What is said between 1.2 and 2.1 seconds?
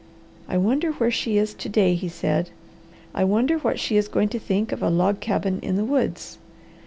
is to day," he